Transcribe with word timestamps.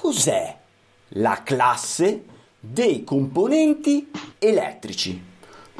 cos'è 0.00 0.56
la 1.08 1.42
classe 1.44 2.24
dei 2.58 3.04
componenti 3.04 4.10
elettrici? 4.38 5.22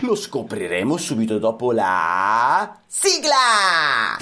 Lo 0.01 0.15
scopriremo 0.15 0.99
subito 0.99 1.39
dopo 1.39 1.73
la 1.73 2.83
sigla! 2.87 4.19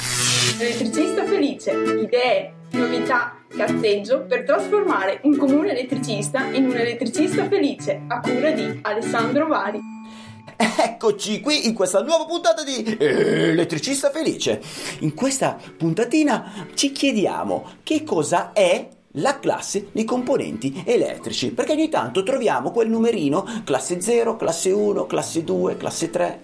Elettricista 0.57 1.25
felice, 1.25 1.73
idee, 1.73 2.53
novità, 2.71 3.39
cazzeggio 3.49 4.21
per 4.21 4.45
trasformare 4.45 5.19
un 5.25 5.37
comune 5.37 5.73
elettricista 5.73 6.45
in 6.45 6.67
un 6.67 6.77
elettricista 6.77 7.49
felice 7.49 8.03
a 8.07 8.21
cura 8.21 8.53
di 8.53 8.79
Alessandro 8.83 9.49
Vari. 9.49 9.81
Eccoci 10.57 11.41
qui 11.41 11.67
in 11.67 11.75
questa 11.75 12.03
nuova 12.03 12.25
puntata 12.25 12.63
di 12.63 12.97
Elettricista 13.01 14.11
Felice. 14.11 14.61
In 15.01 15.15
questa 15.15 15.59
puntatina 15.77 16.69
ci 16.75 16.93
chiediamo 16.93 17.79
che 17.83 18.05
cosa 18.05 18.53
è 18.53 18.97
la 19.13 19.39
classe 19.39 19.89
dei 19.93 20.05
componenti 20.05 20.83
elettrici, 20.85 21.53
perché 21.53 21.73
ogni 21.73 21.89
tanto 21.89 22.23
troviamo 22.23 22.71
quel 22.71 22.91
numerino 22.91 23.45
classe 23.65 24.01
0, 24.01 24.37
classe 24.37 24.71
1, 24.71 25.07
classe 25.07 25.45
2, 25.45 25.77
classe 25.77 26.11
3. 26.11 26.41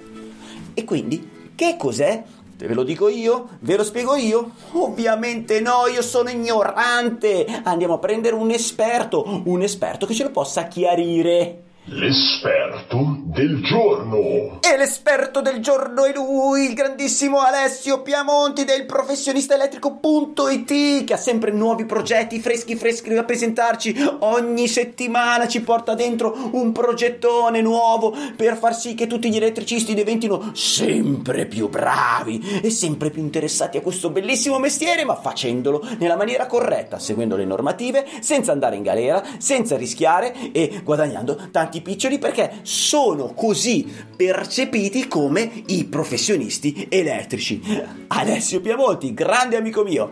E 0.75 0.85
quindi 0.85 1.31
che 1.55 1.77
cos'è? 1.79 2.25
Ve 2.57 2.73
lo 2.73 2.85
dico 2.85 3.09
io? 3.09 3.49
Ve 3.61 3.77
lo 3.77 3.85
spiego 3.85 4.15
io? 4.15 4.53
Ovviamente 4.73 5.61
no, 5.61 5.87
io 5.93 6.03
sono 6.03 6.31
ignorante. 6.31 7.45
Andiamo 7.65 7.95
a 7.95 7.99
prendere 7.99 8.35
un 8.35 8.51
esperto, 8.51 9.43
un 9.45 9.63
esperto 9.63 10.07
che 10.07 10.15
ce 10.15 10.23
lo 10.23 10.31
possa 10.31 10.67
chiarire. 10.67 11.64
L'esperto 11.87 13.19
del 13.25 13.63
giorno. 13.63 14.59
E 14.63 14.75
l'esperto 14.79 15.43
del 15.43 15.61
giorno 15.61 16.07
è 16.07 16.15
lui, 16.15 16.69
il 16.69 16.73
grandissimo 16.73 17.41
Alessio 17.41 18.01
Piamonti 18.01 18.65
del 18.65 18.87
professionistaletrico.it 18.87 21.05
che 21.05 21.13
ha 21.13 21.19
sempre 21.19 21.51
nuovi 21.51 21.85
progetti 21.85 22.41
freschi 22.41 22.75
freschi 22.75 23.13
da 23.13 23.25
presentarci. 23.25 23.95
Ogni 24.21 24.67
settimana 24.67 25.47
ci 25.47 25.61
porta 25.61 25.95
dentro 25.95 26.49
un 26.53 26.73
progettone 26.73 27.61
nuovo 27.61 28.17
per 28.35 28.57
far 28.57 28.75
sì 28.75 28.95
che 28.95 29.07
tutti 29.07 29.31
gli 29.31 29.37
elettricisti 29.37 29.93
diventino 29.93 30.53
sempre 30.55 31.45
più 31.45 31.69
bravi 31.69 32.61
e 32.63 32.71
sempre 32.71 33.11
più 33.11 33.21
interessati 33.21 33.77
a 33.77 33.83
questo 33.83 34.09
bellissimo 34.09 34.59
mestiere, 34.59 35.05
ma 35.05 35.17
facendolo 35.17 35.87
nella 35.99 36.17
maniera 36.17 36.47
corretta, 36.47 36.99
seguendo 36.99 37.37
le 37.37 37.45
normative, 37.45 38.07
senza 38.21 38.53
andare 38.53 38.77
in 38.77 38.83
galera, 38.83 39.23
senza 39.37 39.77
rischiare 39.77 40.35
e 40.51 40.81
guadagnando 40.83 41.51
tanti 41.51 41.73
tanti 41.75 41.81
piccioli 41.81 42.19
perché 42.19 42.61
sono 42.63 43.33
così 43.35 43.91
percepiti 44.17 45.09
come 45.09 45.65
i 45.67 45.85
professionisti 45.85 46.87
elettrici. 46.89 47.61
Alessio 48.09 48.61
Piamonti, 48.61 49.13
grande 49.13 49.57
amico 49.57 49.83
mio. 49.83 50.11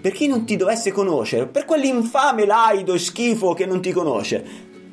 Per 0.00 0.12
chi 0.12 0.26
non 0.26 0.46
ti 0.46 0.56
dovesse 0.56 0.92
conoscere, 0.92 1.46
per 1.46 1.64
quell'infame 1.64 2.46
laido 2.46 2.94
e 2.94 2.98
schifo 2.98 3.52
che 3.54 3.66
non 3.66 3.82
ti 3.82 3.92
conosce, 3.92 4.44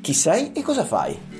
chi 0.01 0.13
sei 0.13 0.51
e 0.53 0.61
cosa 0.61 0.83
fai? 0.83 1.32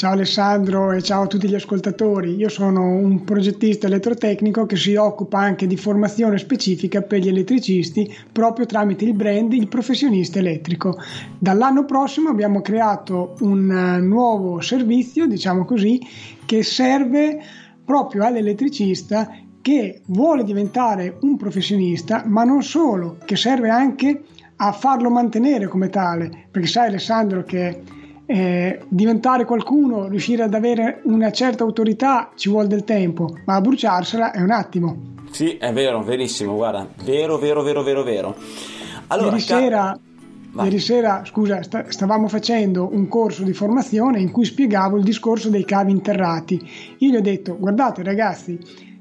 Ciao 0.00 0.12
Alessandro 0.12 0.92
e 0.92 1.02
ciao 1.02 1.24
a 1.24 1.26
tutti 1.26 1.46
gli 1.46 1.54
ascoltatori. 1.54 2.34
Io 2.34 2.48
sono 2.48 2.88
un 2.88 3.22
progettista 3.22 3.86
elettrotecnico 3.86 4.64
che 4.64 4.76
si 4.76 4.94
occupa 4.94 5.40
anche 5.40 5.66
di 5.66 5.76
formazione 5.76 6.38
specifica 6.38 7.02
per 7.02 7.18
gli 7.18 7.28
elettricisti 7.28 8.10
proprio 8.32 8.64
tramite 8.64 9.04
il 9.04 9.12
brand 9.12 9.52
Il 9.52 9.68
Professionista 9.68 10.38
Elettrico. 10.38 10.96
Dall'anno 11.38 11.84
prossimo 11.84 12.30
abbiamo 12.30 12.62
creato 12.62 13.34
un 13.40 13.70
eh, 13.70 14.00
nuovo 14.00 14.62
servizio, 14.62 15.26
diciamo 15.26 15.66
così, 15.66 16.00
che 16.46 16.62
serve 16.62 17.38
proprio 17.84 18.24
all'elettricista 18.24 19.30
che 19.60 20.00
vuole 20.06 20.44
diventare 20.44 21.18
un 21.20 21.36
professionista, 21.36 22.24
ma 22.24 22.44
non 22.44 22.62
solo, 22.62 23.18
che 23.22 23.36
serve 23.36 23.68
anche 23.68 24.22
a 24.56 24.72
farlo 24.72 25.10
mantenere 25.10 25.68
come 25.68 25.90
tale, 25.90 26.46
perché 26.50 26.68
sai 26.68 26.86
Alessandro 26.86 27.44
che 27.44 27.98
eh, 28.30 28.80
diventare 28.86 29.44
qualcuno, 29.44 30.06
riuscire 30.06 30.44
ad 30.44 30.54
avere 30.54 31.00
una 31.04 31.32
certa 31.32 31.64
autorità 31.64 32.30
ci 32.36 32.48
vuole 32.48 32.68
del 32.68 32.84
tempo, 32.84 33.36
ma 33.44 33.56
a 33.56 33.60
bruciarsela 33.60 34.30
è 34.30 34.40
un 34.40 34.52
attimo. 34.52 34.96
Sì, 35.32 35.56
è 35.56 35.72
vero, 35.72 36.00
verissimo, 36.04 36.54
guarda, 36.54 36.86
vero, 37.02 37.38
vero, 37.38 37.62
vero, 37.62 37.82
vero, 37.82 38.04
vero. 38.04 38.36
Allora, 39.08 39.30
ieri, 39.30 39.40
sera, 39.40 39.98
ieri 40.62 40.78
sera, 40.78 41.22
scusa, 41.24 41.60
sta- 41.64 41.90
stavamo 41.90 42.28
facendo 42.28 42.88
un 42.92 43.08
corso 43.08 43.42
di 43.42 43.52
formazione 43.52 44.20
in 44.20 44.30
cui 44.30 44.44
spiegavo 44.44 44.96
il 44.96 45.02
discorso 45.02 45.50
dei 45.50 45.64
cavi 45.64 45.90
interrati. 45.90 46.60
Io 46.98 47.10
gli 47.10 47.16
ho 47.16 47.20
detto, 47.20 47.56
guardate 47.58 48.04
ragazzi, 48.04 48.56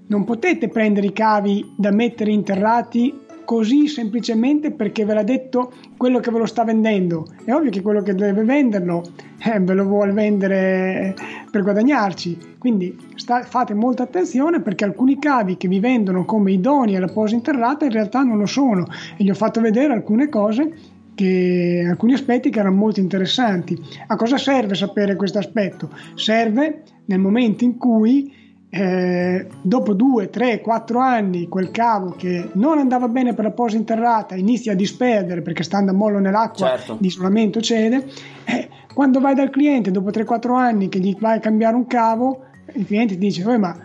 non 0.08 0.24
potete 0.24 0.70
prendere 0.70 1.06
i 1.06 1.14
cavi 1.14 1.74
da 1.78 1.92
mettere 1.92 2.32
interrati 2.32 3.28
così 3.50 3.88
semplicemente 3.88 4.70
perché 4.70 5.06
ve 5.06 5.16
l'ha 5.16 5.24
detto 5.24 5.72
quello 5.98 6.20
che 6.20 6.30
ve 6.30 6.38
lo 6.38 6.46
sta 6.46 6.64
vendendo. 6.64 7.26
È 7.44 7.52
ovvio 7.52 7.72
che 7.72 7.82
quello 7.82 8.04
che 8.04 8.14
deve 8.14 8.44
venderlo 8.44 9.02
eh, 9.44 9.60
ve 9.60 9.74
lo 9.74 9.86
vuole 9.86 10.12
vendere 10.12 11.16
per 11.50 11.64
guadagnarci. 11.64 12.38
Quindi 12.60 12.96
sta, 13.16 13.42
fate 13.42 13.74
molta 13.74 14.04
attenzione 14.04 14.62
perché 14.62 14.84
alcuni 14.84 15.18
cavi 15.18 15.58
che 15.58 15.68
vi 15.68 15.80
vendono 15.80 16.26
come 16.26 16.52
idonei 16.52 16.96
alla 16.96 17.08
posa 17.08 17.34
interrata 17.34 17.86
in 17.86 17.92
realtà 17.92 18.22
non 18.22 18.38
lo 18.38 18.46
sono. 18.46 18.86
E 19.18 19.24
gli 19.24 19.32
ho 19.32 19.34
fatto 19.34 19.60
vedere 19.62 19.94
alcune 19.94 20.30
cose 20.30 20.72
che, 21.16 21.88
alcuni 21.90 22.14
aspetti 22.14 22.52
che 22.52 22.60
erano 22.60 22.76
molto 22.76 23.00
interessanti. 23.00 23.76
A 24.06 24.16
cosa 24.16 24.38
serve 24.38 24.76
sapere 24.76 25.16
questo 25.16 25.40
aspetto? 25.40 25.90
Serve 26.14 26.84
nel 27.06 27.18
momento 27.18 27.64
in 27.64 27.78
cui 27.78 28.32
eh, 28.72 29.48
dopo 29.62 29.94
due, 29.94 30.30
tre, 30.30 30.62
quattro 30.62 31.00
anni 31.00 31.48
quel 31.48 31.72
cavo 31.72 32.12
che 32.12 32.50
non 32.54 32.78
andava 32.78 33.08
bene 33.08 33.34
per 33.34 33.46
la 33.46 33.52
posa 33.52 33.78
interrata 33.78 34.36
inizia 34.36 34.74
a 34.74 34.76
disperdere 34.76 35.42
perché 35.42 35.64
stando 35.64 35.90
a 35.90 35.96
mollo 35.96 36.20
nell'acqua 36.20 36.68
certo. 36.68 36.98
di 37.00 37.08
isolamento 37.08 37.62
cede 37.62 38.06
eh, 38.46 38.70
quando 38.94 39.20
vai 39.20 39.34
dal 39.34 39.50
cliente 39.50 39.90
dopo 39.90 40.12
3-4 40.12 40.52
anni 40.56 40.88
che 40.88 41.00
gli 41.00 41.16
vai 41.20 41.38
a 41.38 41.40
cambiare 41.40 41.76
un 41.76 41.88
cavo 41.88 42.44
il 42.74 42.86
cliente 42.86 43.16
ti 43.16 43.20
dice 43.20 43.58
ma 43.58 43.76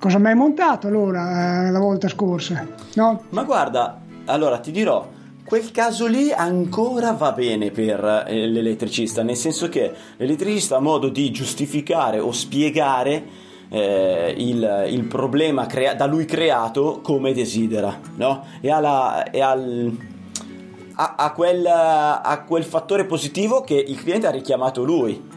cosa 0.00 0.18
mi 0.18 0.26
hai 0.26 0.34
montato 0.34 0.88
allora 0.88 1.68
eh, 1.68 1.70
la 1.70 1.78
volta 1.78 2.08
scorsa 2.08 2.66
no? 2.94 3.22
ma 3.28 3.44
guarda 3.44 4.00
allora 4.24 4.58
ti 4.58 4.72
dirò 4.72 5.08
quel 5.44 5.70
caso 5.70 6.08
lì 6.08 6.32
ancora 6.32 7.12
va 7.12 7.30
bene 7.30 7.70
per 7.70 8.24
eh, 8.26 8.48
l'elettricista 8.48 9.22
nel 9.22 9.36
senso 9.36 9.68
che 9.68 9.92
l'elettricista 10.16 10.76
ha 10.76 10.80
modo 10.80 11.08
di 11.08 11.30
giustificare 11.30 12.18
o 12.18 12.32
spiegare 12.32 13.52
eh, 13.68 14.34
il, 14.36 14.86
il, 14.90 15.04
problema 15.04 15.66
crea- 15.66 15.94
da 15.94 16.06
lui 16.06 16.24
creato 16.24 17.00
come 17.02 17.32
desidera, 17.32 17.98
no? 18.16 18.44
E, 18.60 18.70
alla, 18.70 19.30
e 19.30 19.40
al, 19.40 19.96
a, 20.94 21.14
a, 21.16 21.32
quel, 21.32 21.66
a 21.66 22.44
quel 22.46 22.64
fattore 22.64 23.04
positivo 23.04 23.62
che 23.62 23.74
il 23.74 24.02
cliente 24.02 24.26
ha 24.26 24.30
richiamato 24.30 24.84
lui. 24.84 25.32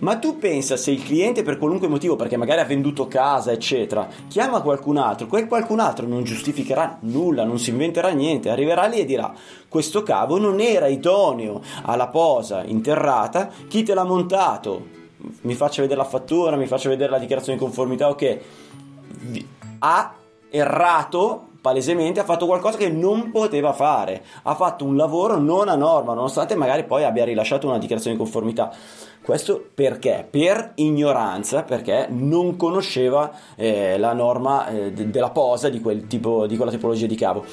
Ma 0.00 0.16
tu 0.16 0.38
pensa 0.38 0.78
se 0.78 0.90
il 0.92 1.02
cliente 1.02 1.42
per 1.42 1.58
qualunque 1.58 1.86
motivo, 1.86 2.16
perché 2.16 2.38
magari 2.38 2.60
ha 2.60 2.64
venduto 2.64 3.06
casa, 3.06 3.52
eccetera, 3.52 4.08
chiama 4.28 4.62
qualcun 4.62 4.96
altro, 4.96 5.26
quel 5.26 5.46
qualcun 5.46 5.78
altro 5.78 6.06
non 6.06 6.24
giustificherà 6.24 6.98
nulla, 7.00 7.44
non 7.44 7.58
si 7.58 7.68
inventerà 7.68 8.08
niente, 8.08 8.48
arriverà 8.48 8.86
lì 8.86 9.00
e 9.00 9.04
dirà 9.04 9.30
questo 9.68 10.02
cavo 10.02 10.38
non 10.38 10.58
era 10.58 10.86
idoneo 10.86 11.60
alla 11.82 12.08
posa 12.08 12.62
interrata, 12.64 13.50
chi 13.68 13.82
te 13.82 13.92
l'ha 13.92 14.04
montato? 14.04 14.99
Mi 15.42 15.54
faccia 15.54 15.82
vedere 15.82 16.00
la 16.00 16.06
fattura, 16.06 16.56
mi 16.56 16.66
faccia 16.66 16.88
vedere 16.88 17.10
la 17.10 17.18
dichiarazione 17.18 17.58
di 17.58 17.64
conformità, 17.64 18.08
ok, 18.08 18.38
ha 19.80 20.14
errato 20.50 21.46
palesemente, 21.60 22.20
ha 22.20 22.24
fatto 22.24 22.46
qualcosa 22.46 22.78
che 22.78 22.88
non 22.88 23.30
poteva 23.30 23.72
fare, 23.72 24.22
ha 24.42 24.54
fatto 24.54 24.84
un 24.84 24.96
lavoro 24.96 25.38
non 25.38 25.68
a 25.68 25.74
norma, 25.74 26.14
nonostante 26.14 26.54
magari 26.54 26.84
poi 26.84 27.04
abbia 27.04 27.24
rilasciato 27.24 27.66
una 27.66 27.78
dichiarazione 27.78 28.16
di 28.16 28.22
conformità. 28.22 28.72
Questo 29.22 29.62
perché? 29.74 30.26
Per 30.28 30.72
ignoranza, 30.76 31.62
perché 31.62 32.06
non 32.08 32.56
conosceva 32.56 33.30
eh, 33.54 33.98
la 33.98 34.14
norma 34.14 34.68
eh, 34.68 34.92
de- 34.92 35.10
della 35.10 35.30
posa 35.30 35.68
di, 35.68 35.80
quel 35.80 36.06
tipo, 36.06 36.46
di 36.46 36.56
quella 36.56 36.70
tipologia 36.70 37.06
di 37.06 37.16
cavo. 37.16 37.44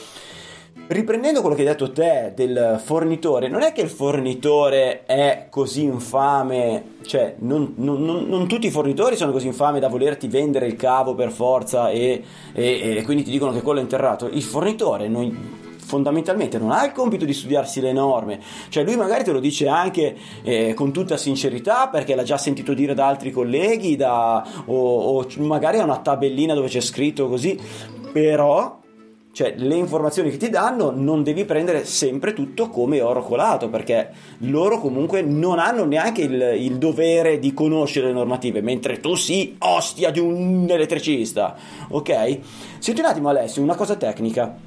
Riprendendo 0.90 1.42
quello 1.42 1.54
che 1.54 1.64
hai 1.64 1.68
detto 1.68 1.92
te 1.92 2.32
del 2.34 2.80
fornitore, 2.82 3.50
non 3.50 3.62
è 3.62 3.74
che 3.74 3.82
il 3.82 3.90
fornitore 3.90 5.04
è 5.06 5.48
così 5.50 5.84
infame, 5.84 6.96
cioè 7.02 7.36
non, 7.40 7.74
non, 7.76 8.06
non, 8.06 8.24
non 8.26 8.48
tutti 8.48 8.68
i 8.68 8.72
fornitori 8.72 9.18
sono 9.18 9.34
così 9.34 9.48
infami 9.48 9.82
da 9.82 9.90
volerti 9.90 10.30
vendere 10.30 10.66
il 10.66 10.78
cavo 10.78 11.14
per 11.14 11.32
forza 11.32 11.90
e, 11.90 12.24
e, 12.54 12.96
e 12.98 13.04
quindi 13.04 13.24
ti 13.24 13.32
dicono 13.32 13.52
che 13.52 13.62
quello 13.62 13.80
è 13.80 13.82
interrato. 13.82 14.30
Il 14.32 14.42
fornitore 14.42 15.10
non, 15.10 15.76
fondamentalmente 15.78 16.58
non 16.58 16.72
ha 16.72 16.86
il 16.86 16.94
compito 16.94 17.26
di 17.26 17.34
studiarsi 17.34 17.82
le 17.82 17.92
norme, 17.92 18.40
cioè 18.70 18.86
lui 18.86 18.96
magari 18.96 19.26
te 19.26 19.34
lo 19.34 19.42
dice 19.42 19.68
anche 19.68 20.16
eh, 20.42 20.74
con 20.74 20.94
tutta 20.94 21.18
sincerità 21.18 21.90
perché 21.90 22.16
l'ha 22.16 22.24
già 22.24 22.38
sentito 22.38 22.74
dire 22.74 22.94
da 22.94 23.08
altri 23.08 23.32
colleghi 23.32 23.98
da, 23.98 24.42
o, 24.68 25.18
o 25.18 25.28
magari 25.40 25.80
ha 25.80 25.84
una 25.84 26.00
tabellina 26.00 26.54
dove 26.54 26.70
c'è 26.70 26.80
scritto 26.80 27.28
così, 27.28 27.60
però 28.14 28.86
cioè, 29.38 29.54
le 29.56 29.76
informazioni 29.76 30.32
che 30.32 30.38
ti 30.38 30.50
danno 30.50 30.90
non 30.90 31.22
devi 31.22 31.46
prendere 31.46 31.86
sempre 31.86 32.34
tutto 32.34 32.70
come 32.70 33.02
oro 33.02 33.22
colato, 33.22 33.70
perché 33.70 34.10
loro 34.40 34.80
comunque 34.80 35.22
non 35.22 35.60
hanno 35.60 35.86
neanche 35.86 36.24
il, 36.24 36.56
il 36.58 36.80
dovere 36.80 37.38
di 37.38 37.54
conoscere 37.54 38.08
le 38.08 38.14
normative, 38.14 38.62
mentre 38.62 39.00
tu 39.00 39.14
sì, 39.14 39.56
ostia 39.60 40.10
di 40.10 40.20
un 40.20 40.66
elettricista. 40.68 41.56
Ok? 41.90 42.40
Senti 42.80 43.00
un 43.00 43.06
attimo, 43.06 43.30
Alessio, 43.30 43.62
una 43.62 43.76
cosa 43.76 43.96
tecnica. 43.96 44.58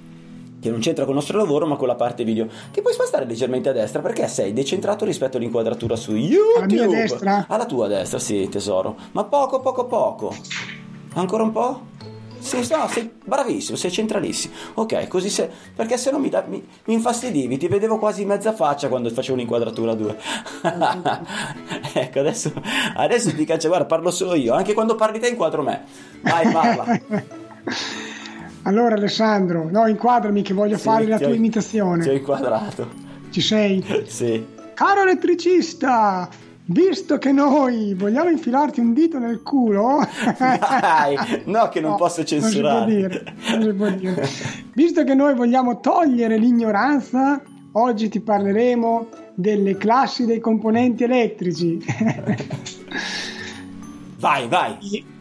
che 0.60 0.70
non 0.70 0.78
c'entra 0.78 1.02
con 1.02 1.14
il 1.14 1.18
nostro 1.18 1.38
lavoro 1.38 1.66
ma 1.66 1.74
con 1.74 1.88
la 1.88 1.96
parte 1.96 2.22
video 2.22 2.46
ti 2.70 2.80
puoi 2.80 2.92
spostare 2.92 3.24
leggermente 3.24 3.70
a 3.70 3.72
destra 3.72 4.02
perché 4.02 4.28
sei 4.28 4.52
decentrato 4.52 5.04
rispetto 5.04 5.38
all'inquadratura 5.38 5.96
su 5.96 6.14
YouTube 6.14 6.58
alla 6.58 6.66
mia 6.66 6.86
destra? 6.86 7.46
alla 7.48 7.64
tua 7.64 7.88
destra 7.88 8.18
sì 8.18 8.46
tesoro 8.50 8.94
ma 9.12 9.24
poco 9.24 9.60
poco 9.60 9.86
poco 9.86 10.36
ancora 11.14 11.44
un 11.44 11.52
po'? 11.52 11.88
Sì, 12.40 12.66
no, 12.70 12.88
sei 12.88 13.10
bravissimo, 13.24 13.76
sei 13.76 13.92
centralissimo. 13.92 14.54
Ok, 14.74 15.06
così 15.08 15.28
se. 15.28 15.48
Perché 15.74 15.96
se 15.96 16.10
no 16.10 16.18
mi, 16.18 16.30
da, 16.30 16.44
mi, 16.48 16.66
mi 16.86 16.94
infastidivi, 16.94 17.58
ti 17.58 17.68
vedevo 17.68 17.98
quasi 17.98 18.24
mezza 18.24 18.52
faccia 18.52 18.88
quando 18.88 19.10
facevo 19.10 19.34
un'inquadratura 19.34 19.94
2. 19.94 20.18
ecco, 21.94 22.18
adesso, 22.18 22.52
adesso 22.96 23.34
ti 23.34 23.44
caccia, 23.44 23.68
guarda, 23.68 23.86
parlo 23.86 24.10
solo 24.10 24.34
io. 24.34 24.54
Anche 24.54 24.72
quando 24.72 24.94
parli 24.94 25.20
te 25.20 25.28
inquadro 25.28 25.62
me. 25.62 25.84
Vai, 26.22 26.50
parla. 26.50 27.00
allora, 28.64 28.94
Alessandro, 28.94 29.68
no, 29.70 29.86
inquadrami 29.86 30.42
che 30.42 30.54
voglio 30.54 30.76
sì, 30.76 30.82
fare 30.82 31.06
la 31.06 31.18
tua 31.18 31.28
ho, 31.28 31.34
imitazione. 31.34 32.02
Ti 32.02 32.08
ho 32.08 32.14
inquadrato. 32.14 32.88
Ci 33.30 33.40
sei? 33.40 34.04
sì. 34.06 34.58
Caro 34.74 35.02
elettricista, 35.02 36.28
Visto 36.66 37.18
che 37.18 37.32
noi 37.32 37.94
vogliamo 37.94 38.30
infilarti 38.30 38.78
un 38.78 38.92
dito 38.92 39.18
nel 39.18 39.42
culo, 39.42 39.98
Dai, 40.38 41.16
no, 41.46 41.68
che 41.68 41.80
non 41.80 41.92
no, 41.92 41.96
posso 41.96 42.22
censurare. 42.22 42.78
Non 42.78 42.88
si, 42.88 42.96
dire, 42.96 43.34
non 43.50 43.62
si 43.62 43.72
può 43.72 43.90
dire. 43.90 44.28
Visto 44.74 45.02
che 45.02 45.14
noi 45.14 45.34
vogliamo 45.34 45.80
togliere 45.80 46.36
l'ignoranza, 46.36 47.42
oggi 47.72 48.08
ti 48.08 48.20
parleremo 48.20 49.08
delle 49.34 49.76
classi 49.76 50.26
dei 50.26 50.38
componenti 50.38 51.04
elettrici. 51.04 51.78
vai, 54.18 54.46
vai. 54.48 55.18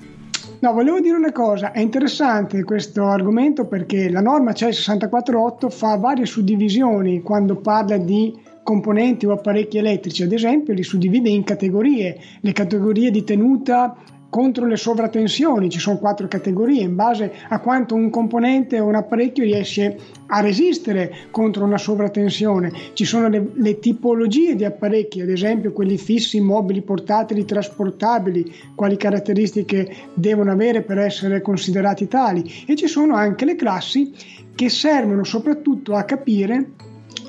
No, 0.62 0.74
volevo 0.74 1.00
dire 1.00 1.16
una 1.16 1.32
cosa, 1.32 1.72
è 1.72 1.80
interessante 1.80 2.66
questo 2.66 3.06
argomento 3.06 3.66
perché 3.66 4.10
la 4.10 4.20
norma 4.20 4.52
CEL 4.52 4.74
648 4.74 5.70
fa 5.70 5.96
varie 5.96 6.26
suddivisioni 6.26 7.22
quando 7.22 7.56
parla 7.56 7.96
di 7.96 8.38
componenti 8.64 9.26
o 9.26 9.32
apparecchi 9.32 9.78
elettrici, 9.78 10.24
ad 10.24 10.32
esempio, 10.32 10.74
li 10.74 10.84
suddivide 10.84 11.30
in 11.30 11.44
categorie. 11.44 12.18
Le 12.42 12.52
categorie 12.52 13.12
di 13.12 13.24
tenuta 13.24 13.96
contro 14.30 14.68
le 14.68 14.78
sovratensioni, 14.78 15.70
ci 15.70 15.80
sono 15.80 15.98
quattro 15.98 16.28
categorie 16.28 16.84
in 16.84 16.96
base 16.96 17.34
a 17.50 17.60
quanto 17.60 17.96
un 17.96 18.10
componente 18.10 18.80
o 18.80 18.86
un 18.86 18.96
apparecchio 18.96 19.44
riesce 19.44 19.98
a 20.28 20.40
resistere 20.40 21.28
contro 21.32 21.66
una 21.66 21.78
sovratensione. 21.78 22.72
Ci 22.94 23.06
sono 23.06 23.28
le, 23.28 23.52
le 23.56 23.80
tipologie 23.80 24.56
di 24.56 24.66
apparecchi, 24.66 25.22
ad 25.22 25.30
esempio 25.30 25.74
quelli 25.74 25.98
fissi, 25.98 26.40
mobili, 26.40 26.82
portatili, 26.82 27.46
trasportabili, 27.46 28.54
quali 28.76 28.98
caratteristiche 28.98 29.96
devono 30.14 30.52
avere 30.52 30.84
per 30.84 31.00
essere 31.00 31.42
considerati 31.42 32.08
tali 32.08 32.44
e 32.68 32.76
ci 32.76 32.88
sono 32.88 33.16
anche 33.16 33.46
le 33.46 33.56
classi 33.56 34.14
che 34.54 34.70
servono 34.70 35.24
soprattutto 35.24 35.96
a 35.96 36.04
capire 36.04 36.72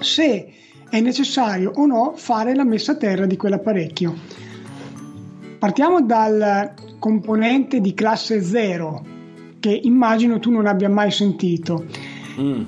se 0.01 0.53
è 0.91 1.01
necessario 1.01 1.73
o 1.77 1.87
no 1.87 2.13
fare 2.17 2.55
la 2.55 2.65
messa 2.65 2.93
a 2.93 2.97
terra 2.97 3.25
di 3.25 3.37
quell'apparecchio. 3.37 4.15
Partiamo 5.59 6.03
dal 6.03 6.75
componente 6.99 7.81
di 7.81 7.95
classe 7.95 8.43
0 8.43 9.05
che 9.61 9.79
immagino 9.83 10.39
tu 10.39 10.51
non 10.51 10.67
abbia 10.67 10.89
mai 10.89 11.11
sentito. 11.11 11.87
Mm. 12.39 12.63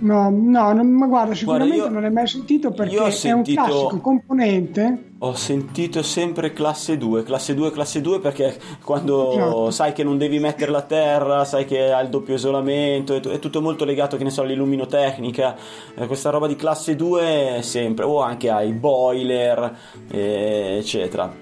No, 0.00 0.30
no, 0.30 0.72
non, 0.72 0.86
ma 0.90 1.06
guarda, 1.06 1.34
sicuramente 1.34 1.76
guarda, 1.76 1.88
io, 1.88 1.92
non 1.92 2.02
l'hai 2.02 2.12
mai 2.12 2.26
sentito 2.28 2.70
perché 2.70 3.10
sentito, 3.10 3.28
è 3.28 3.32
un 3.32 3.66
classico 3.66 4.00
componente. 4.00 5.02
Ho 5.20 5.34
sentito 5.34 6.02
sempre 6.02 6.52
classe 6.52 6.96
2, 6.96 7.24
classe 7.24 7.54
2, 7.54 7.72
classe 7.72 8.00
2 8.00 8.20
perché 8.20 8.56
quando 8.84 9.32
esatto. 9.32 9.70
sai 9.72 9.92
che 9.92 10.04
non 10.04 10.16
devi 10.16 10.38
metterla 10.38 10.78
a 10.78 10.82
terra, 10.82 11.44
sai 11.44 11.64
che 11.64 11.90
ha 11.90 12.00
il 12.00 12.08
doppio 12.08 12.34
isolamento, 12.34 13.14
è, 13.14 13.20
è 13.20 13.38
tutto 13.40 13.60
molto 13.60 13.84
legato, 13.84 14.16
che 14.16 14.24
ne 14.24 14.30
so, 14.30 14.42
all'illuminotecnica, 14.42 15.56
eh, 15.96 16.06
questa 16.06 16.30
roba 16.30 16.46
di 16.46 16.54
classe 16.54 16.94
2 16.94 17.58
sempre, 17.62 18.04
o 18.04 18.20
anche 18.20 18.50
ai 18.50 18.72
boiler, 18.72 19.76
eh, 20.10 20.76
eccetera. 20.78 21.32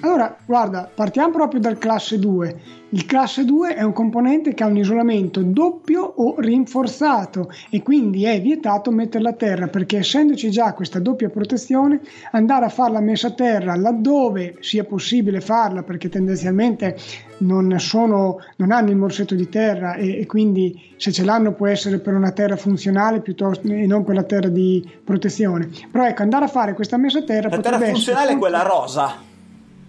Allora, 0.00 0.36
guarda, 0.44 0.90
partiamo 0.92 1.30
proprio 1.30 1.60
dal 1.60 1.78
classe 1.78 2.18
2 2.18 2.80
il 2.94 3.06
classe 3.06 3.46
2 3.46 3.74
è 3.74 3.82
un 3.82 3.92
componente 3.94 4.52
che 4.52 4.62
ha 4.62 4.66
un 4.66 4.76
isolamento 4.76 5.40
doppio 5.42 6.02
o 6.02 6.34
rinforzato 6.38 7.50
e 7.70 7.82
quindi 7.82 8.24
è 8.26 8.38
vietato 8.40 8.90
metterla 8.90 9.30
a 9.30 9.34
terra 9.34 9.68
perché 9.68 9.98
essendoci 9.98 10.50
già 10.50 10.74
questa 10.74 10.98
doppia 10.98 11.30
protezione 11.30 12.00
andare 12.32 12.66
a 12.66 12.68
farla 12.68 13.00
messa 13.00 13.28
a 13.28 13.32
terra 13.32 13.76
laddove 13.76 14.56
sia 14.60 14.84
possibile 14.84 15.40
farla 15.40 15.82
perché 15.82 16.10
tendenzialmente 16.10 16.98
non, 17.38 17.74
sono, 17.78 18.40
non 18.56 18.70
hanno 18.72 18.90
il 18.90 18.96
morsetto 18.96 19.34
di 19.34 19.48
terra 19.48 19.94
e, 19.94 20.20
e, 20.20 20.26
quindi 20.26 20.92
se 20.98 21.12
ce 21.12 21.24
l'hanno 21.24 21.54
può 21.54 21.68
essere 21.68 21.98
per 21.98 22.12
una 22.12 22.32
terra 22.32 22.56
funzionale 22.56 23.20
piuttosto 23.20 23.68
e 23.68 23.86
non 23.86 24.04
per 24.04 24.16
la 24.16 24.22
terra 24.22 24.48
di 24.48 24.86
protezione. 25.02 25.70
Però 25.90 26.06
ecco, 26.06 26.22
andare 26.22 26.44
a 26.44 26.48
fare 26.48 26.74
questa 26.74 26.98
messa 26.98 27.18
a 27.18 27.24
terra... 27.24 27.48
La 27.48 27.58
terra 27.58 27.80
funzionale 27.80 28.32
è 28.32 28.38
quella 28.38 28.62
rosa. 28.62 29.14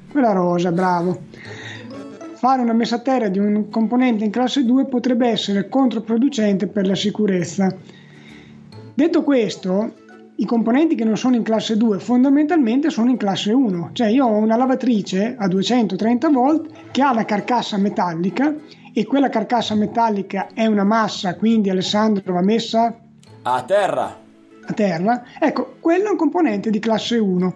Quella 0.10 0.32
rosa, 0.32 0.72
bravo 0.72 1.20
fare 2.44 2.62
una 2.62 2.74
messa 2.74 2.96
a 2.96 3.00
terra 3.00 3.30
di 3.30 3.40
un 3.40 3.70
componente 3.70 4.26
in 4.26 4.30
classe 4.30 4.66
2 4.66 4.88
potrebbe 4.88 5.30
essere 5.30 5.70
controproducente 5.70 6.68
per 6.68 6.86
la 6.86 6.94
sicurezza. 6.94 7.74
Detto 8.94 9.24
questo, 9.24 9.94
i 10.36 10.46
componenti 10.46 10.96
che 10.96 11.06
non 11.06 11.16
sono 11.16 11.38
in 11.38 11.44
classe 11.44 11.78
2 11.78 12.00
fondamentalmente 12.00 12.90
sono 12.90 13.10
in 13.10 13.16
classe 13.16 13.54
1, 13.54 13.92
cioè 13.94 14.08
io 14.08 14.26
ho 14.26 14.36
una 14.36 14.58
lavatrice 14.58 15.38
a 15.40 15.48
230 15.48 16.28
volt 16.28 16.70
che 16.92 17.02
ha 17.02 17.14
la 17.14 17.24
carcassa 17.24 17.78
metallica 17.78 18.54
e 18.94 19.06
quella 19.06 19.30
carcassa 19.30 19.74
metallica 19.76 20.50
è 20.54 20.66
una 20.66 20.84
massa, 20.84 21.38
quindi 21.38 21.70
Alessandro 21.70 22.34
va 22.34 22.42
messa 22.42 22.94
a 23.44 23.64
terra. 23.64 24.20
A 24.66 24.74
terra. 24.74 25.24
Ecco, 25.40 25.76
quello 25.80 26.08
è 26.08 26.12
un 26.12 26.18
componente 26.18 26.70
di 26.70 26.80
classe 26.80 27.18
1. 27.18 27.56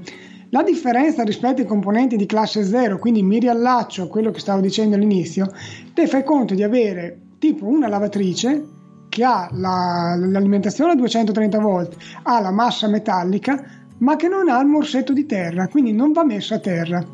La 0.50 0.64
differenza 0.64 1.24
rispetto 1.24 1.62
ai 1.62 1.68
componenti 1.68 2.16
di 2.16 2.26
classe 2.26 2.64
0, 2.64 3.00
quindi 3.00 3.22
mi 3.22 3.40
riallaccio 3.40 4.04
a 4.04 4.08
quello 4.08 4.32
che 4.32 4.40
stavo 4.40 4.62
dicendo 4.62 4.96
all'inizio, 4.96 5.52
te 5.94 6.08
fai 6.08 6.24
conto 6.24 6.54
di 6.54 6.64
avere 6.64 7.20
tipo 7.38 7.66
una 7.66 7.90
lavatrice 7.90 8.66
che 9.10 9.24
ha 9.24 9.50
la, 9.52 10.16
l'alimentazione 10.18 10.92
a 10.92 10.96
230 10.96 11.60
volt, 11.60 11.98
ha 12.24 12.40
la 12.40 12.52
massa 12.52 12.88
metallica, 12.88 13.62
ma 14.00 14.16
che 14.16 14.28
non 14.30 14.48
ha 14.48 14.60
il 14.62 14.68
morsetto 14.68 15.12
di 15.12 15.26
terra, 15.26 15.68
quindi 15.68 15.92
non 15.92 16.14
va 16.14 16.24
messa 16.24 16.56
a 16.56 16.60
terra. 16.60 17.06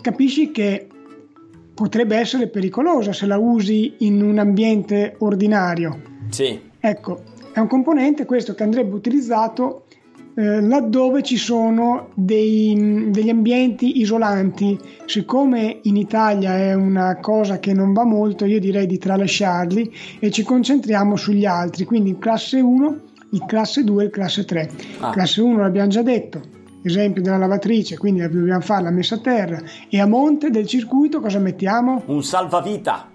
Capisci 0.00 0.50
che 0.50 0.88
potrebbe 1.74 2.16
essere 2.16 2.48
pericolosa 2.48 3.12
se 3.12 3.26
la 3.26 3.36
usi 3.36 3.96
in 3.98 4.22
un 4.22 4.38
ambiente 4.38 5.16
ordinario. 5.18 6.00
Sì. 6.30 6.70
Ecco, 6.78 7.22
è 7.52 7.58
un 7.58 7.66
componente 7.66 8.24
questo 8.24 8.54
che 8.54 8.62
andrebbe 8.62 8.94
utilizzato 8.94 9.83
eh, 10.36 10.60
laddove 10.60 11.22
ci 11.22 11.36
sono 11.36 12.08
dei, 12.14 13.08
degli 13.10 13.28
ambienti 13.28 14.00
isolanti. 14.00 14.78
Siccome 15.04 15.78
in 15.82 15.96
Italia 15.96 16.56
è 16.56 16.74
una 16.74 17.18
cosa 17.20 17.58
che 17.58 17.72
non 17.72 17.92
va 17.92 18.04
molto, 18.04 18.44
io 18.44 18.58
direi 18.58 18.86
di 18.86 18.98
tralasciarli 18.98 19.94
e 20.18 20.30
ci 20.30 20.42
concentriamo 20.42 21.16
sugli 21.16 21.44
altri. 21.44 21.84
Quindi 21.84 22.10
in 22.10 22.18
classe 22.18 22.60
1, 22.60 22.98
il 23.30 23.44
classe 23.46 23.84
2 23.84 24.02
e 24.02 24.06
il 24.06 24.12
classe 24.12 24.44
3. 24.44 24.70
Ah. 24.98 25.10
Classe 25.10 25.40
1 25.40 25.60
l'abbiamo 25.60 25.88
già 25.88 26.02
detto, 26.02 26.40
esempio 26.82 27.22
della 27.22 27.38
lavatrice, 27.38 27.96
quindi 27.96 28.20
dobbiamo 28.20 28.60
fare 28.60 28.82
la 28.82 28.90
messa 28.90 29.14
a 29.14 29.18
terra 29.18 29.62
e 29.88 30.00
a 30.00 30.06
monte 30.06 30.50
del 30.50 30.66
circuito 30.66 31.20
cosa 31.20 31.38
mettiamo? 31.38 32.02
Un 32.06 32.24
salvavita. 32.24 33.10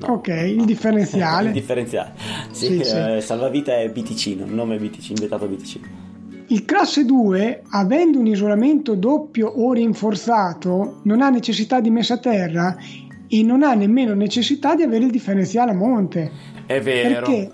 No. 0.00 0.12
Ok, 0.14 0.28
il 0.28 0.64
differenziale. 0.64 1.48
il 1.48 1.52
differenziale. 1.52 2.12
Sì, 2.52 2.66
sì, 2.66 2.78
eh, 2.78 3.20
sì. 3.20 3.26
salvavita 3.26 3.76
è 3.76 3.90
BTC, 3.90 4.26
il 4.26 4.44
nome 4.46 4.78
BTC, 4.78 5.10
inventato 5.10 5.46
BTC. 5.46 5.80
Il 6.50 6.64
classe 6.64 7.04
2, 7.04 7.64
avendo 7.70 8.18
un 8.18 8.26
isolamento 8.26 8.94
doppio 8.94 9.48
o 9.48 9.72
rinforzato, 9.72 11.00
non 11.02 11.20
ha 11.20 11.28
necessità 11.28 11.80
di 11.80 11.90
messa 11.90 12.14
a 12.14 12.18
terra 12.18 12.76
e 13.28 13.42
non 13.42 13.62
ha 13.62 13.74
nemmeno 13.74 14.14
necessità 14.14 14.74
di 14.74 14.82
avere 14.82 15.04
il 15.04 15.10
differenziale 15.10 15.72
a 15.72 15.74
monte. 15.74 16.30
È 16.64 16.80
vero. 16.80 17.26
Perché? 17.26 17.52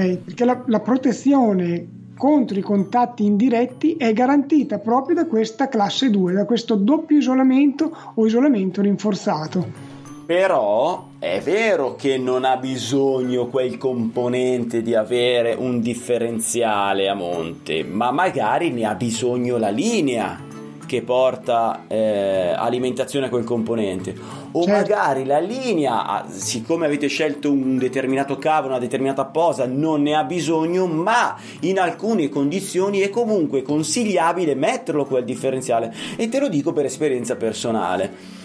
Eh, 0.00 0.16
perché 0.24 0.44
la, 0.44 0.62
la 0.66 0.80
protezione 0.80 1.86
contro 2.16 2.58
i 2.58 2.62
contatti 2.62 3.24
indiretti 3.24 3.94
è 3.94 4.12
garantita 4.12 4.78
proprio 4.78 5.14
da 5.14 5.26
questa 5.26 5.68
classe 5.68 6.10
2, 6.10 6.32
da 6.32 6.44
questo 6.44 6.74
doppio 6.74 7.18
isolamento 7.18 7.96
o 8.14 8.26
isolamento 8.26 8.82
rinforzato. 8.82 9.94
Però 10.26 11.05
è 11.18 11.40
vero 11.40 11.96
che 11.96 12.18
non 12.18 12.44
ha 12.44 12.58
bisogno 12.58 13.46
quel 13.46 13.78
componente 13.78 14.82
di 14.82 14.94
avere 14.94 15.54
un 15.54 15.80
differenziale 15.80 17.08
a 17.08 17.14
monte, 17.14 17.84
ma 17.84 18.10
magari 18.10 18.70
ne 18.70 18.84
ha 18.84 18.94
bisogno 18.94 19.56
la 19.56 19.70
linea 19.70 20.44
che 20.84 21.02
porta 21.02 21.84
eh, 21.88 22.52
alimentazione 22.54 23.26
a 23.26 23.28
quel 23.30 23.44
componente. 23.44 24.14
O 24.52 24.62
certo. 24.62 24.70
magari 24.70 25.24
la 25.24 25.38
linea 25.38 26.26
siccome 26.28 26.84
avete 26.84 27.08
scelto 27.08 27.50
un 27.50 27.78
determinato 27.78 28.36
cavo 28.36 28.68
una 28.68 28.78
determinata 28.78 29.24
posa 29.24 29.66
non 29.66 30.02
ne 30.02 30.14
ha 30.14 30.24
bisogno 30.24 30.86
ma 30.86 31.36
in 31.60 31.78
alcune 31.78 32.28
condizioni 32.28 33.00
è 33.00 33.10
comunque 33.10 33.62
consigliabile 33.62 34.54
metterlo 34.54 35.06
quel 35.06 35.24
differenziale. 35.24 35.94
E 36.16 36.28
te 36.28 36.38
lo 36.38 36.48
dico 36.48 36.72
per 36.72 36.84
esperienza 36.84 37.36
personale 37.36 38.35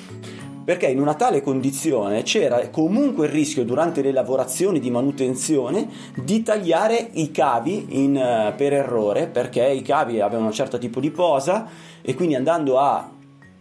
perché 0.72 0.88
in 0.88 1.02
una 1.02 1.16
tale 1.16 1.42
condizione 1.42 2.24
c'era 2.24 2.70
comunque 2.70 3.26
il 3.26 3.34
rischio 3.34 3.66
durante 3.66 4.02
le 4.02 4.14
lavorazioni 4.14 4.80
di 4.80 4.90
manutenzione 4.90 5.86
di 6.16 6.44
tagliare 6.44 7.10
i 7.12 7.30
cavi 7.30 7.88
in, 7.90 8.16
uh, 8.16 8.56
per 8.56 8.72
errore 8.72 9.28
perché 9.28 9.68
i 9.68 9.82
cavi 9.82 10.22
avevano 10.22 10.46
un 10.46 10.54
certo 10.54 10.78
tipo 10.78 11.02
di 11.02 11.12
posa 11.12 11.68
e 12.02 12.16
quindi 12.16 12.36
andando 12.36 12.80
a 12.80 13.10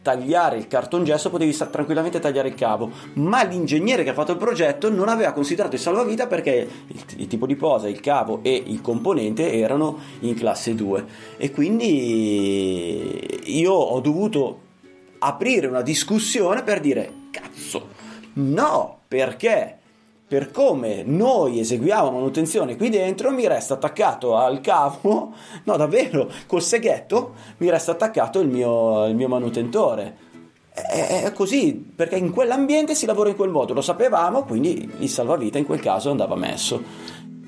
tagliare 0.03 0.57
il 0.57 0.69
cartongesso 0.69 1.31
potevi 1.31 1.53
tranquillamente 1.69 2.21
tagliare 2.21 2.47
il 2.47 2.55
cavo. 2.55 2.89
Ma 3.15 3.43
l'ingegnere 3.43 4.05
che 4.05 4.11
ha 4.11 4.15
fatto 4.15 4.31
il 4.31 4.39
progetto 4.39 4.89
non 4.89 5.09
aveva 5.09 5.33
considerato 5.33 5.75
il 5.75 5.81
salvavita 5.81 6.29
perché 6.29 6.69
il, 6.87 7.05
il, 7.17 7.27
tipo 7.27 7.45
di 7.45 7.57
posa, 7.57 7.89
il 7.89 7.99
cavo 7.99 8.39
e 8.43 8.55
il 8.55 8.81
componente 8.81 9.53
erano 9.53 9.99
in 10.21 10.37
classe 10.37 10.77
2 10.77 11.07
e 11.39 11.51
quindi 11.51 13.59
io 13.59 13.73
ho 13.73 13.99
dovuto 13.99 14.69
aprire 15.21 15.67
una 15.67 15.83
discussione 15.83 16.63
per 16.63 16.81
dire 16.81 17.13
cazzo 17.31 17.89
no 18.35 18.99
perché 19.09 19.79
per 20.31 20.53
come 20.53 21.03
noi 21.05 21.59
eseguiamo 21.59 22.13
manutenzione 22.13 22.77
qui 22.77 22.89
dentro 22.89 23.33
mi 23.33 23.49
resta 23.49 23.75
attaccato 23.75 24.37
al 24.37 24.61
cavo, 24.61 25.33
no 25.65 25.77
davvero, 25.77 26.31
col 26.47 26.63
seghetto 26.63 27.35
mi 27.57 27.69
resta 27.69 27.91
attaccato 27.91 28.39
il 28.39 28.47
mio, 28.47 29.07
il 29.07 29.17
mio 29.17 29.27
manutentore. 29.27 30.29
È 30.73 31.33
così, 31.35 31.75
perché 31.75 32.15
in 32.15 32.31
quell'ambiente 32.31 32.95
si 32.95 33.07
lavora 33.07 33.31
in 33.31 33.35
quel 33.35 33.51
modo, 33.51 33.75
lo 33.75 33.81
sapevamo, 33.81 34.45
quindi 34.45 34.89
il 34.99 35.09
salvavita 35.09 35.59
in 35.59 35.67
quel 35.67 35.81
caso 35.81 36.13
andava 36.13 36.37
messo. 36.37 36.81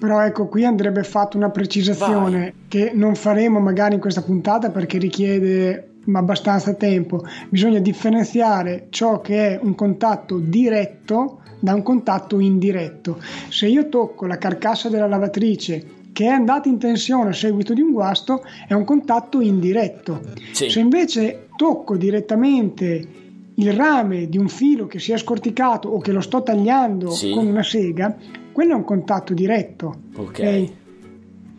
Però 0.00 0.20
ecco, 0.20 0.48
qui 0.48 0.64
andrebbe 0.64 1.04
fatta 1.04 1.36
una 1.36 1.50
precisazione 1.50 2.38
Vai. 2.40 2.54
che 2.66 2.90
non 2.92 3.14
faremo 3.14 3.60
magari 3.60 3.94
in 3.94 4.00
questa 4.00 4.22
puntata 4.22 4.70
perché 4.70 4.98
richiede 4.98 5.91
abbastanza 6.12 6.74
tempo. 6.74 7.24
Bisogna 7.48 7.78
differenziare 7.78 8.86
ciò 8.90 9.20
che 9.20 9.54
è 9.54 9.60
un 9.62 9.74
contatto 9.74 10.38
diretto 10.38 11.40
da 11.60 11.74
un 11.74 11.82
contatto 11.82 12.40
indiretto. 12.40 13.20
Se 13.48 13.66
io 13.66 13.88
tocco 13.88 14.26
la 14.26 14.38
carcassa 14.38 14.88
della 14.88 15.06
lavatrice 15.06 16.00
che 16.12 16.24
è 16.24 16.28
andata 16.28 16.68
in 16.68 16.78
tensione 16.78 17.30
a 17.30 17.32
seguito 17.32 17.72
di 17.72 17.80
un 17.80 17.92
guasto, 17.92 18.42
è 18.68 18.74
un 18.74 18.84
contatto 18.84 19.40
indiretto. 19.40 20.20
Sì. 20.52 20.68
Se 20.68 20.80
invece 20.80 21.48
tocco 21.56 21.96
direttamente 21.96 23.08
il 23.54 23.72
rame 23.72 24.28
di 24.28 24.38
un 24.38 24.48
filo 24.48 24.86
che 24.86 24.98
si 24.98 25.12
è 25.12 25.18
scorticato 25.18 25.88
o 25.88 25.98
che 25.98 26.12
lo 26.12 26.20
sto 26.20 26.42
tagliando 26.42 27.10
sì. 27.10 27.30
con 27.30 27.46
una 27.46 27.62
sega, 27.62 28.14
quello 28.52 28.72
è 28.72 28.74
un 28.74 28.84
contatto 28.84 29.32
diretto. 29.34 30.00
Okay. 30.14 30.72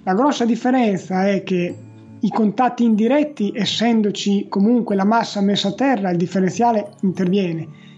La 0.04 0.14
grossa 0.14 0.46
differenza 0.46 1.28
è 1.28 1.44
che 1.44 1.76
i 2.24 2.30
contatti 2.30 2.84
indiretti, 2.84 3.52
essendoci 3.56 4.48
comunque 4.50 4.96
la 4.96 5.06
massa 5.06 5.40
messa 5.42 5.70
a 5.70 5.74
terra, 5.74 6.10
il 6.10 6.18
differenziale 6.18 6.92
interviene 7.02 7.92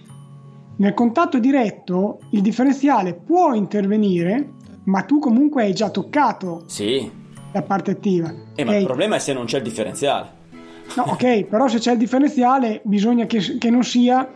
nel 0.78 0.94
contatto 0.94 1.40
diretto 1.40 2.20
il 2.32 2.42
differenziale 2.42 3.14
può 3.14 3.54
intervenire, 3.54 4.50
ma 4.86 5.04
tu 5.04 5.20
comunque 5.20 5.64
hai 5.64 5.74
già 5.74 5.90
toccato 5.90 6.64
sì. 6.68 7.10
la 7.54 7.62
parte 7.62 7.92
attiva. 7.92 8.34
Eh, 8.56 8.66
ma 8.66 8.76
il 8.76 8.86
problema 8.86 9.16
è 9.16 9.20
se 9.20 9.34
non 9.34 9.46
c'è 9.46 9.58
il 9.58 9.64
differenziale. 9.64 10.44
No, 10.98 11.04
ok, 11.04 11.46
però 11.46 11.68
se 11.68 11.80
c'è 11.80 11.94
il 11.94 11.98
differenziale 11.98 12.82
bisogna 12.84 13.26
che, 13.26 13.58
che, 13.58 13.70
non 13.70 13.84
sia 13.84 14.30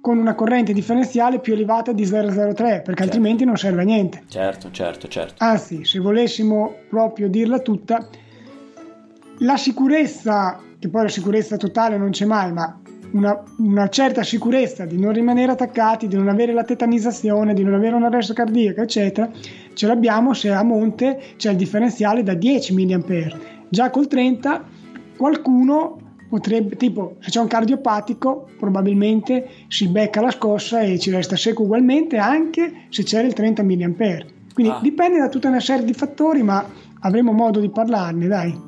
con 0.00 0.18
una 0.18 0.34
corrente 0.34 0.72
differenziale 0.72 1.40
più 1.40 1.54
elevata 1.54 1.92
di 1.92 2.04
0,03 2.04 2.54
perché 2.54 2.84
certo. 2.84 3.02
altrimenti 3.02 3.44
non 3.44 3.56
serve 3.56 3.82
a 3.82 3.84
niente. 3.84 4.22
Certo, 4.28 4.70
certo, 4.70 5.08
certo. 5.08 5.34
Anzi, 5.38 5.84
se 5.84 5.98
volessimo 5.98 6.74
proprio 6.88 7.28
dirla 7.28 7.58
tutta, 7.58 8.06
la 9.38 9.56
sicurezza, 9.56 10.60
che 10.78 10.88
poi 10.88 11.02
la 11.02 11.08
sicurezza 11.08 11.56
totale 11.56 11.98
non 11.98 12.10
c'è 12.10 12.24
mai, 12.24 12.52
ma 12.52 12.80
una, 13.12 13.42
una, 13.58 13.88
certa 13.88 14.22
sicurezza 14.22 14.84
di 14.84 14.98
non 14.98 15.12
rimanere 15.12 15.52
attaccati, 15.52 16.08
di 16.08 16.16
non 16.16 16.28
avere 16.28 16.52
la 16.52 16.64
tetanizzazione, 16.64 17.54
di 17.54 17.62
non 17.62 17.74
avere 17.74 17.94
un 17.94 18.04
arresto 18.04 18.32
cardiaco, 18.32 18.80
eccetera, 18.80 19.30
ce 19.74 19.86
l'abbiamo 19.86 20.32
se 20.34 20.50
a 20.50 20.62
monte 20.62 21.20
c'è 21.36 21.50
il 21.50 21.56
differenziale 21.56 22.22
da 22.22 22.34
10 22.34 22.74
mA. 22.74 23.02
Già 23.68 23.90
col 23.90 24.06
30 24.06 24.64
qualcuno 25.16 25.98
potrebbe, 26.28 26.76
tipo 26.76 27.16
se 27.20 27.30
c'è 27.30 27.40
un 27.40 27.46
cardiopatico, 27.46 28.48
probabilmente 28.58 29.48
si 29.68 29.88
becca 29.88 30.20
la 30.20 30.30
scossa 30.30 30.80
e 30.80 30.98
ci 30.98 31.10
resta 31.10 31.36
secco 31.36 31.62
ugualmente 31.62 32.16
anche 32.16 32.86
se 32.90 33.02
c'è 33.02 33.22
il 33.22 33.32
30 33.32 33.62
mA. 33.62 33.74
Quindi 34.54 34.72
ah. 34.72 34.78
dipende 34.82 35.18
da 35.18 35.28
tutta 35.28 35.48
una 35.48 35.60
serie 35.60 35.84
di 35.84 35.92
fattori, 35.92 36.42
ma 36.42 36.64
avremo 37.00 37.32
modo 37.32 37.60
di 37.60 37.68
parlarne, 37.68 38.26
dai. 38.26 38.58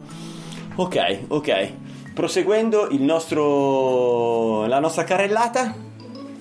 Ok, 0.80 1.18
ok 1.28 1.72
proseguendo 2.18 2.88
nostro, 2.98 4.66
la 4.66 4.80
nostra 4.80 5.04
carrellata? 5.04 5.72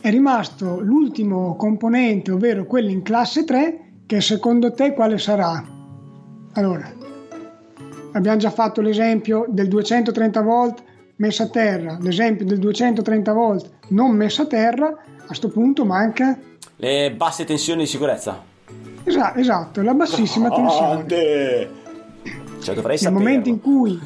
È 0.01 0.09
rimasto 0.09 0.79
l'ultimo 0.79 1.55
componente, 1.55 2.31
ovvero 2.31 2.65
quello 2.65 2.89
in 2.89 3.03
classe 3.03 3.43
3, 3.43 3.81
che 4.07 4.19
secondo 4.19 4.73
te 4.73 4.93
quale 4.93 5.19
sarà? 5.19 5.63
Allora, 6.53 6.91
abbiamo 8.13 8.37
già 8.37 8.49
fatto 8.49 8.81
l'esempio 8.81 9.45
del 9.49 9.67
230 9.67 10.41
volt 10.41 10.83
messo 11.17 11.43
a 11.43 11.47
terra, 11.47 11.99
l'esempio 12.01 12.47
del 12.47 12.57
230 12.57 13.33
volt 13.33 13.69
non 13.89 14.15
messo 14.15 14.41
a 14.41 14.47
terra, 14.47 14.87
a 14.87 15.25
questo 15.27 15.49
punto 15.49 15.85
manca... 15.85 16.39
Le 16.77 17.11
basse 17.11 17.45
tensioni 17.45 17.81
di 17.81 17.87
sicurezza. 17.87 18.41
Esatto, 19.03 19.37
esatto 19.37 19.81
la 19.83 19.93
bassissima 19.93 20.49
tensione. 20.49 21.05
Cioè 22.63 22.73
dovrei 22.73 22.97
Nel 22.99 23.13
momento 23.13 23.47
in 23.47 23.61
cui 23.61 23.99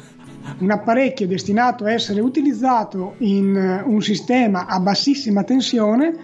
un 0.58 0.70
apparecchio 0.70 1.26
destinato 1.26 1.84
a 1.84 1.92
essere 1.92 2.20
utilizzato 2.20 3.14
in 3.18 3.56
eh, 3.56 3.82
un 3.84 4.00
sistema 4.02 4.66
a 4.66 4.80
bassissima 4.80 5.44
tensione 5.44 6.14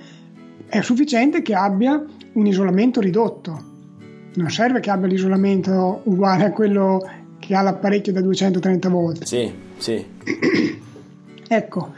è 0.68 0.80
sufficiente 0.80 1.42
che 1.42 1.54
abbia 1.54 2.02
un 2.32 2.46
isolamento 2.46 3.00
ridotto. 3.00 3.66
Non 4.34 4.50
serve 4.50 4.80
che 4.80 4.90
abbia 4.90 5.08
l'isolamento 5.08 6.02
uguale 6.04 6.44
a 6.44 6.52
quello 6.52 7.08
che 7.38 7.54
ha 7.54 7.62
l'apparecchio 7.62 8.12
da 8.12 8.20
230 8.20 8.88
volt. 8.88 9.24
Sì, 9.24 9.50
sì. 9.78 10.04
ecco, 11.48 11.92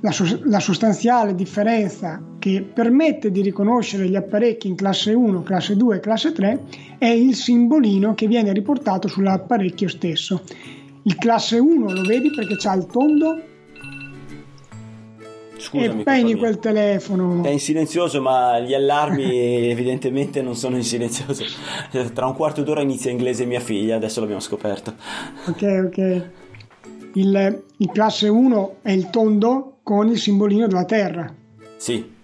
la, 0.00 0.14
la, 0.44 0.60
sostanziale 0.60 1.34
differenza 1.34 2.22
che 2.38 2.64
permette 2.72 3.30
di 3.30 3.42
riconoscere 3.42 4.08
gli 4.08 4.16
apparecchi 4.16 4.68
in 4.68 4.76
classe 4.76 5.12
1, 5.12 5.42
classe 5.42 5.76
2 5.76 5.96
e 5.96 6.00
classe 6.00 6.32
3 6.32 6.60
è 6.98 7.06
il 7.06 7.34
simbolino 7.34 8.14
che 8.14 8.26
viene 8.26 8.52
riportato 8.52 9.08
sull'apparecchio 9.08 9.88
stesso. 9.88 10.42
Il 11.04 11.16
classe 11.16 11.58
1 11.58 11.92
lo 11.92 12.02
vedi 12.02 12.30
perché 12.30 12.56
c'ha 12.56 12.74
il 12.74 12.86
tondo 12.86 13.40
Scusami, 15.62 15.98
e 15.98 16.00
spegni 16.00 16.34
quel 16.34 16.58
telefono. 16.58 17.44
È 17.44 17.48
in 17.48 17.60
silenzioso, 17.60 18.20
ma 18.20 18.58
gli 18.58 18.74
allarmi 18.74 19.68
evidentemente 19.70 20.42
non 20.42 20.56
sono 20.56 20.76
in 20.76 20.82
silenzioso. 20.82 21.44
Tra 22.12 22.26
un 22.26 22.34
quarto 22.34 22.62
d'ora 22.62 22.82
inizia 22.82 23.10
inglese 23.10 23.44
mia 23.44 23.60
figlia, 23.60 23.96
adesso 23.96 24.20
l'abbiamo 24.20 24.40
scoperto. 24.40 24.94
Ok, 25.46 25.62
ok. 25.86 26.30
Il, 27.14 27.62
il 27.76 27.90
classe 27.92 28.28
1 28.28 28.76
è 28.82 28.90
il 28.90 29.10
tondo 29.10 29.76
con 29.82 30.08
il 30.08 30.18
simbolino 30.18 30.66
della 30.66 30.84
Terra. 30.84 31.32
Sì. 31.76 32.20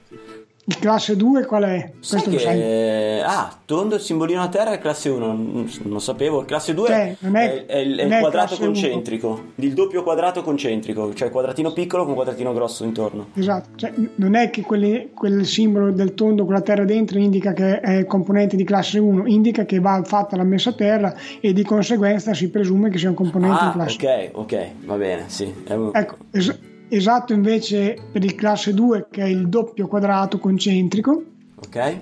Il 0.68 0.78
classe 0.78 1.16
2 1.16 1.46
qual 1.46 1.62
è? 1.62 1.92
Sai 2.00 2.22
Questo 2.24 2.50
che... 2.50 3.22
Ah, 3.24 3.50
tondo, 3.64 3.94
il 3.94 4.02
simbolino 4.02 4.42
a 4.42 4.48
terra 4.48 4.72
è 4.72 4.78
classe 4.78 5.08
1, 5.08 5.26
non, 5.26 5.70
non 5.84 6.00
sapevo. 6.02 6.44
Classe 6.44 6.74
2 6.74 6.86
cioè, 6.86 7.16
è, 7.18 7.30
è, 7.30 7.64
è, 7.64 7.76
il, 7.78 7.98
è 7.98 8.04
il 8.04 8.20
quadrato 8.20 8.54
concentrico, 8.58 9.28
1. 9.28 9.42
il 9.54 9.72
doppio 9.72 10.02
quadrato 10.02 10.42
concentrico, 10.42 11.14
cioè 11.14 11.30
quadratino 11.30 11.72
piccolo 11.72 12.04
con 12.04 12.12
quadratino 12.12 12.52
grosso 12.52 12.84
intorno. 12.84 13.28
Esatto, 13.32 13.70
cioè, 13.76 13.94
non 14.16 14.34
è 14.34 14.50
che 14.50 14.60
quelli, 14.60 15.08
quel 15.14 15.46
simbolo 15.46 15.90
del 15.90 16.12
tondo 16.12 16.44
con 16.44 16.52
la 16.52 16.60
terra 16.60 16.84
dentro 16.84 17.18
indica 17.18 17.54
che 17.54 17.80
è 17.80 18.04
componente 18.04 18.54
di 18.54 18.64
classe 18.64 18.98
1, 18.98 19.24
indica 19.24 19.64
che 19.64 19.80
va 19.80 20.02
fatta 20.04 20.36
la 20.36 20.44
messa 20.44 20.68
a 20.68 20.74
terra 20.74 21.14
e 21.40 21.54
di 21.54 21.64
conseguenza 21.64 22.34
si 22.34 22.50
presume 22.50 22.90
che 22.90 22.98
sia 22.98 23.08
un 23.08 23.14
componente 23.14 23.58
ah, 23.58 23.66
di 23.68 23.72
classe 23.72 24.30
ok, 24.34 24.36
ok, 24.36 24.70
va 24.84 24.96
bene, 24.96 25.24
sì. 25.28 25.50
Ecco, 25.66 26.16
es- 26.32 26.76
esatto 26.88 27.32
invece 27.32 27.96
per 28.10 28.24
il 28.24 28.34
classe 28.34 28.72
2 28.74 29.08
che 29.10 29.22
è 29.22 29.26
il 29.26 29.48
doppio 29.48 29.86
quadrato 29.86 30.38
concentrico. 30.38 31.22
Ok. 31.56 31.96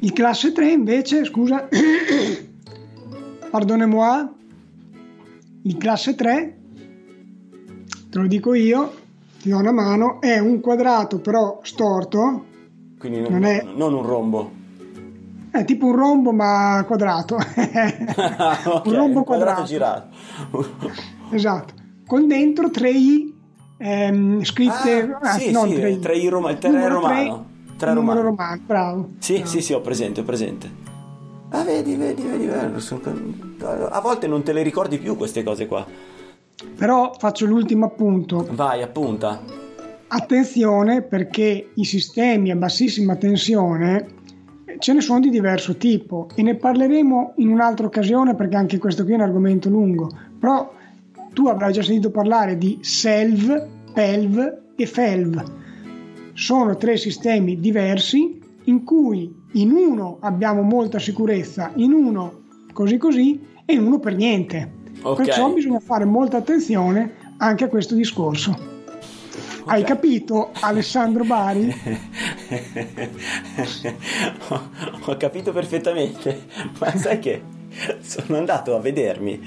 Il 0.00 0.12
classe 0.12 0.52
3 0.52 0.70
invece, 0.70 1.24
scusa, 1.24 1.68
pardonnez-moi, 3.50 4.28
il 5.62 5.76
classe 5.76 6.14
3, 6.14 6.58
te 8.08 8.18
lo 8.18 8.26
dico 8.26 8.54
io, 8.54 8.94
ti 9.40 9.50
do 9.50 9.58
una 9.58 9.72
mano, 9.72 10.20
è 10.20 10.38
un 10.38 10.60
quadrato 10.60 11.18
però 11.20 11.60
storto. 11.62 12.46
Quindi 12.98 13.20
non, 13.20 13.32
non, 13.32 13.44
è, 13.44 13.62
non 13.74 13.94
un 13.94 14.02
rombo. 14.02 14.52
È 15.50 15.64
tipo 15.64 15.86
un 15.86 15.96
rombo 15.96 16.32
ma 16.32 16.84
quadrato. 16.86 17.36
okay, 17.36 18.06
un 18.84 18.94
rombo 18.94 19.22
quadrato. 19.24 19.24
quadrato 19.24 19.64
girato. 19.64 20.08
esatto. 21.30 21.74
Con 22.06 22.26
dentro 22.26 22.70
tre 22.70 22.90
i 22.90 23.29
ehm, 23.80 24.44
scritte 24.44 25.16
ah, 25.20 25.38
sì, 25.38 25.50
non 25.50 25.68
sì, 25.68 25.74
tre, 25.74 25.98
tre 25.98 26.16
i 26.16 26.28
Roma, 26.28 26.50
il 26.50 26.58
tre 26.58 26.88
romano. 26.88 27.48
Tre 27.76 27.94
romano. 27.94 28.22
romano, 28.22 28.60
bravo. 28.66 29.08
Sì, 29.18 29.34
bravo. 29.34 29.48
sì, 29.48 29.60
sì, 29.62 29.72
ho 29.72 29.80
presente, 29.80 30.20
ho 30.20 30.24
presente. 30.24 30.70
Ah, 31.50 31.64
vedi, 31.64 31.96
vedi, 31.96 32.22
vedi, 32.22 32.48
a 32.48 34.00
volte 34.00 34.26
non 34.26 34.42
te 34.42 34.52
le 34.52 34.62
ricordi 34.62 34.98
più 34.98 35.16
queste 35.16 35.42
cose 35.42 35.66
qua. 35.66 35.84
Però 36.76 37.12
faccio 37.18 37.46
l'ultimo 37.46 37.86
appunto. 37.86 38.46
Vai, 38.50 38.82
appunta. 38.82 39.40
attenzione 40.08 41.02
perché 41.02 41.70
i 41.74 41.84
sistemi 41.84 42.50
a 42.50 42.56
bassissima 42.56 43.16
tensione 43.16 44.18
ce 44.78 44.92
ne 44.92 45.00
sono 45.00 45.20
di 45.20 45.30
diverso 45.30 45.76
tipo 45.76 46.28
e 46.34 46.42
ne 46.42 46.54
parleremo 46.54 47.34
in 47.36 47.48
un'altra 47.50 47.86
occasione 47.86 48.34
perché 48.34 48.56
anche 48.56 48.78
questo 48.78 49.04
qui 49.04 49.12
è 49.12 49.16
un 49.16 49.22
argomento 49.22 49.68
lungo, 49.68 50.10
però 50.38 50.72
tu 51.32 51.46
avrai 51.46 51.72
già 51.72 51.82
sentito 51.82 52.10
parlare 52.10 52.56
di 52.58 52.78
SELV, 52.80 53.68
PELV 53.92 54.58
e 54.76 54.86
FELV. 54.86 55.42
Sono 56.32 56.76
tre 56.76 56.96
sistemi 56.96 57.58
diversi 57.58 58.40
in 58.64 58.84
cui 58.84 59.34
in 59.52 59.72
uno 59.72 60.18
abbiamo 60.20 60.62
molta 60.62 60.98
sicurezza, 60.98 61.72
in 61.76 61.92
uno 61.92 62.42
così 62.72 62.96
così 62.98 63.40
e 63.64 63.74
in 63.74 63.82
uno 63.82 63.98
per 63.98 64.14
niente. 64.14 64.78
Okay. 65.02 65.26
Perciò 65.26 65.52
bisogna 65.52 65.80
fare 65.80 66.04
molta 66.04 66.38
attenzione 66.38 67.14
anche 67.38 67.64
a 67.64 67.68
questo 67.68 67.94
discorso. 67.94 68.50
Okay. 69.62 69.78
Hai 69.78 69.84
capito 69.84 70.50
Alessandro 70.60 71.24
Bari? 71.24 71.74
ho, 74.48 74.60
ho 75.04 75.16
capito 75.16 75.52
perfettamente, 75.52 76.44
ma 76.78 76.96
sai 76.96 77.18
che 77.18 77.42
sono 78.00 78.38
andato 78.38 78.74
a 78.74 78.80
vedermi, 78.80 79.40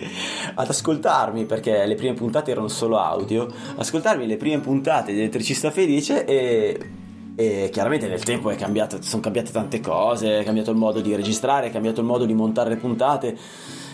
ad 0.56 0.68
ascoltarmi, 0.68 1.46
perché 1.46 1.86
le 1.86 1.96
prime 1.96 2.14
puntate 2.14 2.52
erano 2.52 2.68
solo 2.68 2.98
audio, 2.98 3.48
ascoltarmi 3.76 4.28
le 4.28 4.38
prime 4.38 4.60
puntate 4.60 5.14
di 5.14 5.20
Elettricista 5.20 5.72
Felice 5.72 6.26
e 6.26 6.90
e 7.36 7.70
chiaramente 7.72 8.08
nel 8.08 8.24
tempo 8.24 8.54
cambiato, 8.56 9.02
sono 9.02 9.22
cambiate 9.22 9.52
tante 9.52 9.80
cose, 9.80 10.42
è 10.42 10.44
cambiato 10.44 10.70
il 10.70 10.78
modo 10.78 11.02
di 11.02 11.16
registrare, 11.16 11.68
è 11.68 11.72
cambiato 11.72 12.00
il 12.00 12.06
modo 12.06 12.26
di 12.26 12.34
montare 12.36 12.70
le 12.70 12.76
puntate 12.76 13.36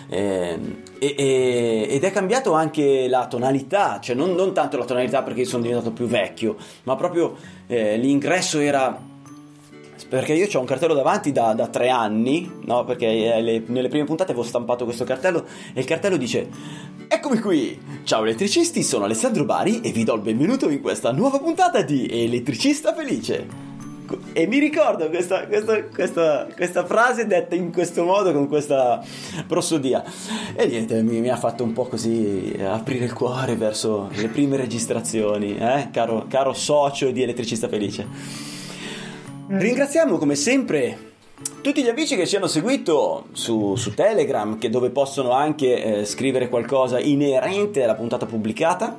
eh, 0.10 0.60
e, 1.00 1.15
e, 1.17 1.88
ed 1.89 2.03
è 2.03 2.12
cambiato 2.12 2.53
anche 2.53 3.08
la 3.08 3.27
tonalità, 3.27 4.00
cioè 4.01 4.15
non, 4.15 4.34
non, 4.34 4.53
tanto 4.53 4.77
la 4.77 4.84
tonalità 4.84 5.24
perché 5.24 5.46
sono 5.46 5.63
diventato 5.63 5.91
più 5.91 6.05
vecchio, 6.05 6.58
ma 6.84 6.96
proprio 6.96 7.36
eh, 7.67 7.96
l'ingresso 7.98 8.60
era 8.60 9.00
perché 10.10 10.34
io 10.34 10.48
ho 10.51 10.60
un 10.60 10.66
cartello 10.66 10.96
davanti 10.96 11.32
da, 11.32 11.54
da 11.54 11.68
tre 11.68 11.89
anni, 11.89 12.51
no? 12.66 12.84
perché 12.84 13.36
eh, 13.36 13.42
le, 13.42 13.63
nelle 13.68 13.89
prime 13.89 14.06
puntate 14.06 14.32
avevo 14.32 14.46
stampato 14.46 14.84
questo 14.84 15.04
cartello 15.04 15.46
e 15.72 15.80
il 15.80 15.86
cartello 15.86 16.18
dice 16.18 16.50
Eccomi 17.08 17.39
qui! 17.39 17.80
Ciao 18.04 18.24
elettricisti, 18.24 18.82
sono 18.82 19.06
Alessandro 19.06 19.46
Bari 19.46 19.82
e 19.82 19.92
vi 19.92 20.04
do 20.04 20.16
il 20.16 20.22
benvenuto 20.22 20.68
in 20.70 20.82
questa 20.82 21.12
nuova 21.12 21.38
puntata 21.38 21.84
di 21.84 22.08
Elettricista 22.08 22.94
Felice. 22.94 23.68
E 24.34 24.48
mi 24.48 24.58
ricordo 24.58 25.08
questa, 25.10 25.46
questa, 25.46 25.84
questa, 25.84 26.48
questa 26.56 26.86
frase 26.86 27.28
detta 27.28 27.54
in 27.54 27.72
questo 27.72 28.04
modo, 28.04 28.32
con 28.32 28.48
questa 28.48 29.04
prosodia. 29.46 30.04
E 30.56 30.66
niente, 30.66 31.04
mi, 31.04 31.20
mi, 31.20 31.30
ha 31.30 31.36
fatto 31.36 31.63
un 31.63 31.74
po' 31.74 31.86
così 31.86 32.56
aprire 32.60 33.06
il 33.06 33.13
cuore 33.13 33.56
verso 33.56 34.10
le 34.13 34.28
prime 34.30 34.58
registrazioni, 34.58 35.56
eh? 35.56 35.89
caro, 35.92 36.25
caro 36.28 36.54
socio 36.54 37.12
di 37.12 37.22
Elettricista 37.22 37.68
Felice. 37.68 38.59
Ringraziamo 39.51 40.20
come 40.20 40.36
sempre 40.36 41.13
tutti 41.62 41.82
gli 41.82 41.88
amici 41.88 42.15
che 42.15 42.27
ci 42.27 42.36
hanno 42.36 42.46
seguito 42.46 43.29
su, 43.32 43.75
su 43.75 43.96
Telegram, 43.96 44.60
che 44.60 44.70
dove 44.70 44.91
possono 44.91 45.32
anche 45.32 46.01
eh, 46.01 46.06
scrivere 46.06 46.50
qualcosa 46.50 47.00
inerente 47.00 47.84
alla 47.84 47.96
puntata 47.96 48.27
pubblicata. 48.27 48.96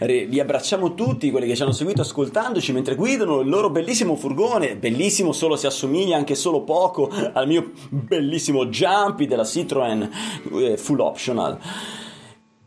Li 0.00 0.40
abbracciamo 0.40 0.94
tutti 0.94 1.30
quelli 1.30 1.46
che 1.46 1.54
ci 1.54 1.62
hanno 1.62 1.70
seguito 1.70 2.00
ascoltandoci 2.00 2.72
mentre 2.72 2.96
guidano 2.96 3.38
il 3.38 3.48
loro 3.48 3.70
bellissimo 3.70 4.16
furgone, 4.16 4.74
bellissimo 4.74 5.30
solo 5.30 5.54
se 5.54 5.68
assomiglia 5.68 6.16
anche 6.16 6.34
solo 6.34 6.62
poco 6.62 7.08
al 7.32 7.46
mio 7.46 7.70
bellissimo 7.90 8.66
Jumpy 8.66 9.28
della 9.28 9.44
Citroen 9.44 10.10
eh, 10.52 10.76
full 10.76 10.98
optional. 10.98 11.56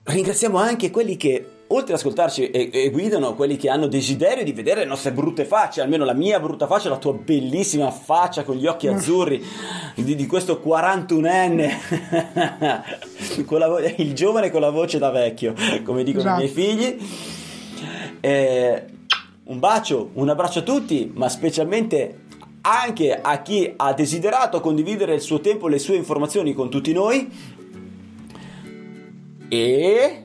Ringraziamo 0.04 0.58
anche 0.58 0.90
quelli 0.90 1.18
che 1.18 1.50
oltre 1.68 1.94
ad 1.94 2.00
ascoltarci 2.00 2.52
e, 2.52 2.70
e, 2.72 2.90
guidano 2.90 3.34
quelli 3.34 3.58
che 3.58 3.70
hanno 3.70 3.88
desiderio 3.88 4.44
di 4.44 4.52
vedere 4.52 4.82
le 4.82 4.86
nostre 4.86 5.12
brutte 5.12 5.46
facce, 5.46 5.82
almeno 5.82 6.06
la 6.06 6.14
mia 6.14 6.40
brutta 6.40 6.68
faccia, 6.68 6.90
la 6.90 6.98
tua 6.98 7.14
bellissima 7.14 7.90
faccia 7.90 8.44
con 8.44 8.56
gli 8.56 8.68
occhi 8.68 8.88
azzurri 8.88 9.44
di, 9.96 10.16
di 10.16 10.26
questo 10.28 10.62
41enne, 10.64 11.72
vo- 13.46 13.80
il 13.80 14.14
giovane 14.14 14.52
con 14.52 14.62
la 14.62 14.70
voce 14.70 15.00
da 15.00 15.10
vecchio, 15.10 15.54
come 15.84 16.04
dicono 16.04 16.38
esatto. 16.38 16.42
i 16.42 16.44
miei 16.44 16.54
figli. 16.54 16.98
Eh, 18.20 18.86
un 19.46 19.60
bacio, 19.60 20.10
un 20.14 20.30
abbraccio 20.30 20.60
a 20.60 20.64
tutti, 20.64 21.12
ma 21.14 21.30
specialmente 21.30 22.22
anche 22.62 23.20
a 23.22 23.42
chi 23.42 23.72
ha 23.76 23.94
desiderato 23.94 24.60
condividere 24.60 25.14
il 25.14 25.22
suo 25.22 25.40
tempo, 25.40 25.68
le 25.68 25.78
sue 25.78 25.96
informazioni 25.96 26.54
con 26.54 26.70
tutti 26.70 26.92
noi. 26.94 27.30
E 29.48 30.25